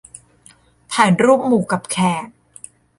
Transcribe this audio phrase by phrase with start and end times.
[0.93, 2.27] ถ่ายรูปหมู่กับแขก